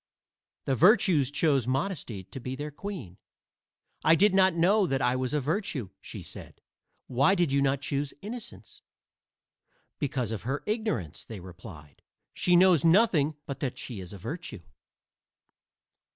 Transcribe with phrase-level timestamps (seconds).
[0.65, 3.19] The virtues chose Modesty to be their queen.
[4.03, 6.59] "I did not know that I was a virtue," she said.
[7.05, 8.81] "Why did you not choose Innocence?"
[9.99, 12.01] "Because of her ignorance," they replied.
[12.33, 14.63] "She knows nothing but that she is a virtue."